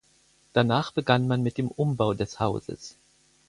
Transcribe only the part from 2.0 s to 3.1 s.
des Hauses.